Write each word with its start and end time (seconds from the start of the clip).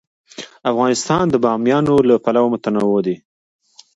افغانستان 0.71 1.23
د 1.29 1.35
بامیان 1.43 1.83
له 2.09 2.15
پلوه 2.23 2.49
متنوع 2.53 2.99
دی. 3.07 3.15